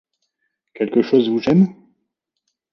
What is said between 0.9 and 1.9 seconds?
chose vous gêne?